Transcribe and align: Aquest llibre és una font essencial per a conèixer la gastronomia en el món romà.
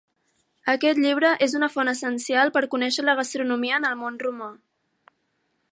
Aquest 0.71 1.01
llibre 1.03 1.33
és 1.47 1.53
una 1.59 1.69
font 1.73 1.91
essencial 1.91 2.53
per 2.55 2.65
a 2.67 2.69
conèixer 2.73 3.07
la 3.09 3.15
gastronomia 3.21 3.79
en 3.83 3.87
el 3.91 3.99
món 4.03 4.21
romà. 4.27 4.49